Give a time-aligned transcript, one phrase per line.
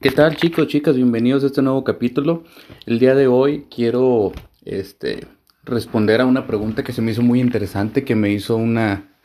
[0.00, 0.96] ¿Qué tal chicos, chicas?
[0.96, 2.44] Bienvenidos a este nuevo capítulo.
[2.86, 4.32] El día de hoy quiero
[4.64, 5.26] este,
[5.64, 9.18] responder a una pregunta que se me hizo muy interesante, que me hizo una,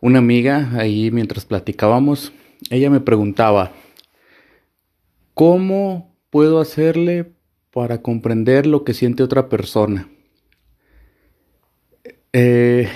[0.00, 2.32] una amiga ahí mientras platicábamos.
[2.70, 3.72] Ella me preguntaba,
[5.34, 7.32] ¿cómo puedo hacerle
[7.72, 10.08] para comprender lo que siente otra persona?
[12.32, 12.88] Eh,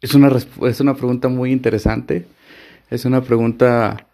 [0.00, 0.30] es, una,
[0.68, 2.26] es una pregunta muy interesante.
[2.90, 4.06] Es una pregunta,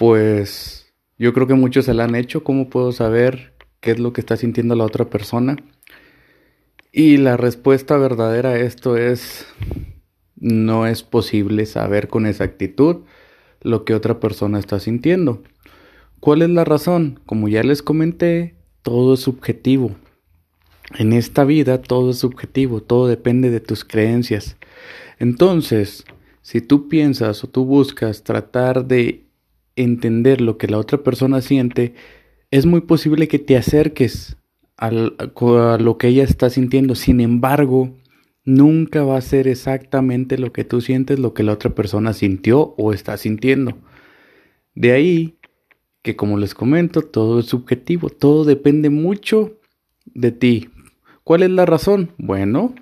[0.00, 2.42] pues, yo creo que muchos se la han hecho.
[2.42, 5.58] ¿Cómo puedo saber qué es lo que está sintiendo la otra persona?
[6.90, 9.46] Y la respuesta verdadera a esto es,
[10.36, 13.00] no es posible saber con exactitud
[13.60, 15.42] lo que otra persona está sintiendo.
[16.18, 17.20] ¿Cuál es la razón?
[17.26, 19.96] Como ya les comenté, todo es subjetivo.
[20.98, 24.56] En esta vida todo es subjetivo, todo depende de tus creencias.
[25.18, 26.06] Entonces,
[26.40, 29.29] si tú piensas o tú buscas tratar de
[29.76, 31.94] entender lo que la otra persona siente,
[32.50, 34.36] es muy posible que te acerques
[34.76, 36.94] a, lo que ella está sintiendo.
[36.94, 37.96] Sin embargo,
[38.44, 42.74] nunca va a ser exactamente lo que tú sientes, lo que la otra persona sintió
[42.76, 43.78] o está sintiendo.
[44.74, 45.36] De ahí
[46.02, 49.58] que, como les comento, todo es subjetivo, todo depende mucho
[50.06, 50.70] de ti.
[51.24, 52.12] ¿Cuál es la razón?
[52.18, 52.74] Bueno,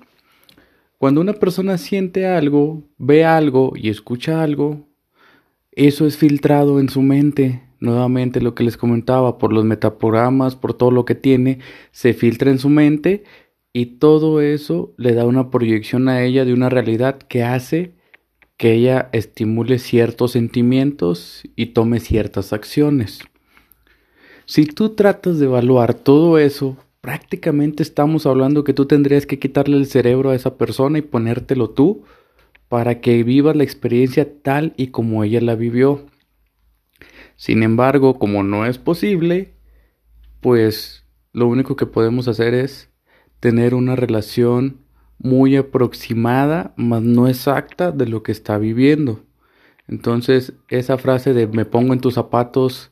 [0.97, 4.88] cuando una persona siente algo, ve algo y escucha algo,
[5.87, 7.63] eso es filtrado en su mente.
[7.79, 11.59] Nuevamente lo que les comentaba, por los metaprogramas, por todo lo que tiene,
[11.91, 13.23] se filtra en su mente
[13.71, 17.93] y todo eso le da una proyección a ella de una realidad que hace
[18.57, 23.19] que ella estimule ciertos sentimientos y tome ciertas acciones.
[24.45, 29.77] Si tú tratas de evaluar todo eso, prácticamente estamos hablando que tú tendrías que quitarle
[29.77, 32.03] el cerebro a esa persona y ponértelo tú
[32.69, 36.05] para que vivas la experiencia tal y como ella la vivió.
[37.35, 39.53] Sin embargo, como no es posible,
[40.39, 42.89] pues lo único que podemos hacer es
[43.39, 44.77] tener una relación
[45.17, 49.23] muy aproximada, mas no exacta de lo que está viviendo.
[49.87, 52.91] Entonces, esa frase de me pongo en tus zapatos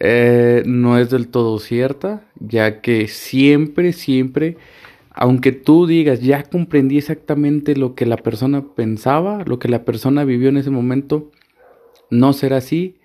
[0.00, 4.56] eh, no es del todo cierta, ya que siempre, siempre
[5.20, 10.24] aunque tú digas, ya comprendí exactamente lo que la persona pensaba, lo que la persona
[10.24, 11.30] vivió en ese momento,
[12.08, 12.96] no será así,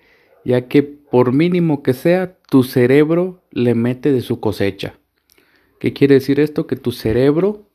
[0.42, 4.94] ya que por mínimo que sea, tu cerebro le mete de su cosecha.
[5.78, 6.66] ¿Qué quiere decir esto?
[6.66, 7.66] Que tu cerebro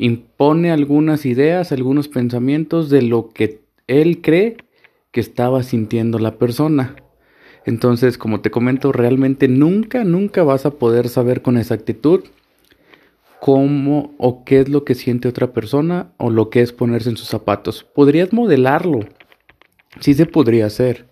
[0.00, 4.56] impone algunas ideas, algunos pensamientos de lo que él cree
[5.12, 6.96] que estaba sintiendo la persona.
[7.64, 12.24] Entonces, como te comento, realmente nunca, nunca vas a poder saber con exactitud
[13.46, 17.16] cómo o qué es lo que siente otra persona o lo que es ponerse en
[17.16, 17.84] sus zapatos.
[17.84, 19.06] Podrías modelarlo.
[20.00, 21.06] Sí se podría hacer.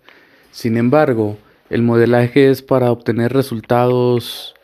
[0.50, 1.38] Sin embargo,
[1.70, 4.56] el modelaje es para obtener resultados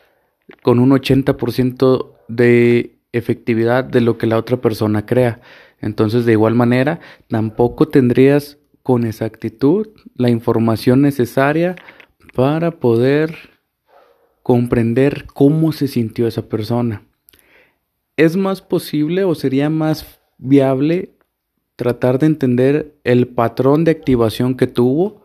[0.63, 5.39] con un 80% de efectividad de lo que la otra persona crea.
[5.79, 6.99] Entonces, de igual manera,
[7.29, 11.77] tampoco tendrías con exactitud la información necesaria
[12.35, 13.33] para poder
[14.43, 17.03] comprender cómo se sintió esa persona.
[18.21, 21.15] ¿Es más posible o sería más viable
[21.75, 25.23] tratar de entender el patrón de activación que tuvo?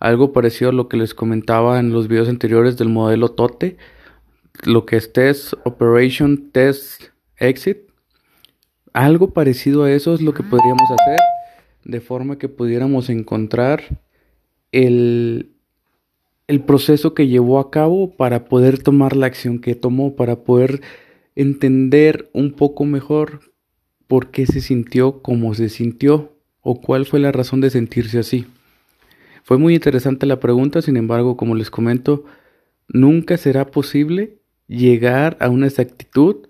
[0.00, 3.76] Algo parecido a lo que les comentaba en los videos anteriores del modelo TOTE,
[4.64, 7.80] lo que es Test, Operation, Test, Exit.
[8.94, 11.20] Algo parecido a eso es lo que podríamos hacer
[11.84, 13.82] de forma que pudiéramos encontrar
[14.72, 15.52] el,
[16.46, 20.80] el proceso que llevó a cabo para poder tomar la acción que tomó, para poder
[21.38, 23.40] entender un poco mejor
[24.08, 28.46] por qué se sintió como se sintió o cuál fue la razón de sentirse así.
[29.44, 32.24] Fue muy interesante la pregunta, sin embargo, como les comento,
[32.88, 36.48] nunca será posible llegar a una exactitud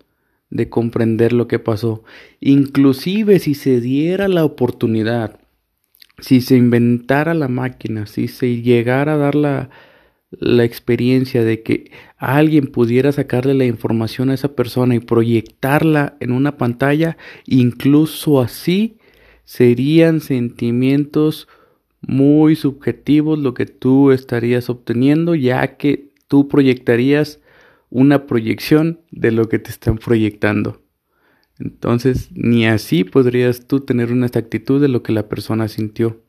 [0.48, 2.02] de comprender lo que pasó.
[2.40, 5.38] Inclusive si se diera la oportunidad,
[6.18, 9.68] si se inventara la máquina, si se llegara a dar la,
[10.30, 16.32] la experiencia de que alguien pudiera sacarle la información a esa persona y proyectarla en
[16.32, 17.16] una pantalla,
[17.46, 18.98] incluso así
[19.44, 21.48] serían sentimientos
[22.00, 27.40] muy subjetivos lo que tú estarías obteniendo, ya que tú proyectarías
[27.90, 30.82] una proyección de lo que te están proyectando.
[31.58, 36.20] Entonces, ni así podrías tú tener una exactitud de lo que la persona sintió.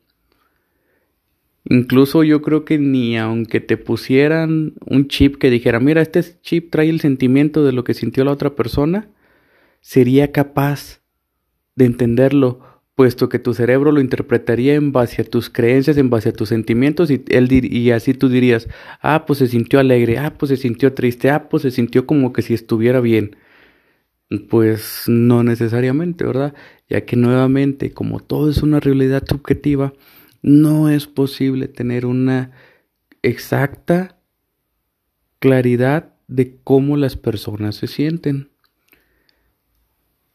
[1.64, 6.70] Incluso yo creo que ni aunque te pusieran un chip que dijera, mira, este chip
[6.70, 9.08] trae el sentimiento de lo que sintió la otra persona,
[9.80, 11.00] sería capaz
[11.76, 12.60] de entenderlo
[13.00, 16.50] puesto que tu cerebro lo interpretaría en base a tus creencias, en base a tus
[16.50, 18.68] sentimientos, y, él y así tú dirías,
[19.00, 22.34] ah, pues se sintió alegre, ah, pues se sintió triste, ah, pues se sintió como
[22.34, 23.36] que si estuviera bien.
[24.50, 26.52] Pues no necesariamente, ¿verdad?
[26.90, 29.94] Ya que nuevamente, como todo es una realidad subjetiva,
[30.42, 32.52] no es posible tener una
[33.22, 34.16] exacta
[35.38, 38.50] claridad de cómo las personas se sienten.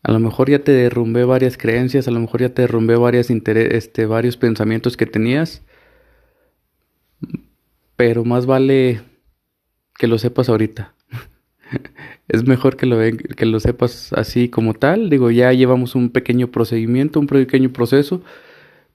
[0.04, 3.32] A lo mejor ya te derrumbé varias creencias, a lo mejor ya te derrumbé varias
[3.32, 5.64] este, varios pensamientos que tenías,
[7.96, 9.02] pero más vale
[9.98, 10.94] que lo sepas ahorita.
[12.28, 15.10] es mejor que lo, que lo sepas así como tal.
[15.10, 18.22] Digo, ya llevamos un pequeño procedimiento, un pequeño proceso.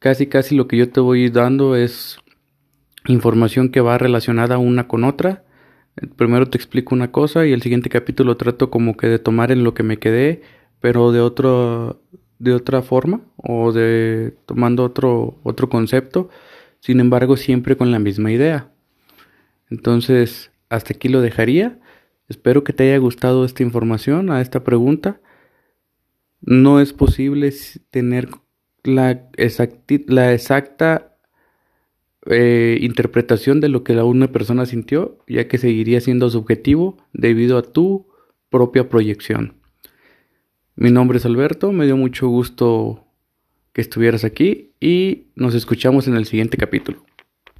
[0.00, 2.18] Casi, casi lo que yo te voy dando es
[3.06, 5.44] información que va relacionada una con otra.
[6.16, 9.62] Primero te explico una cosa y el siguiente capítulo trato como que de tomar en
[9.62, 10.42] lo que me quedé
[10.80, 12.02] pero de otro
[12.38, 16.30] de otra forma o de tomando otro otro concepto,
[16.80, 18.72] sin embargo siempre con la misma idea.
[19.68, 21.78] Entonces, hasta aquí lo dejaría.
[22.28, 25.20] Espero que te haya gustado esta información, a esta pregunta.
[26.40, 27.52] No es posible
[27.90, 28.30] tener
[28.84, 29.28] la,
[30.06, 31.16] la exacta
[32.26, 37.56] eh, interpretación de lo que la una persona sintió, ya que seguiría siendo subjetivo debido
[37.56, 38.08] a tu
[38.50, 39.54] propia proyección.
[40.76, 43.06] Mi nombre es Alberto, me dio mucho gusto
[43.72, 47.04] que estuvieras aquí y nos escuchamos en el siguiente capítulo.